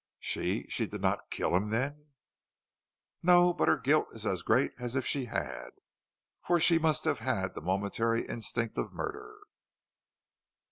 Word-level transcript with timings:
"She 0.19 0.65
she 0.67 0.87
did 0.87 1.01
not 1.03 1.29
kill 1.29 1.55
him, 1.55 1.67
then?" 1.67 2.07
"No, 3.21 3.53
but 3.53 3.67
her 3.67 3.77
guilt 3.77 4.07
is 4.15 4.25
as 4.25 4.41
great 4.41 4.71
as 4.79 4.95
if 4.95 5.05
she 5.05 5.25
had, 5.25 5.69
for 6.43 6.59
she 6.59 6.79
must 6.79 7.03
have 7.05 7.19
had 7.19 7.53
the 7.53 7.61
momentary 7.61 8.25
instinct 8.25 8.79
of 8.79 8.93
murder." 8.95 9.37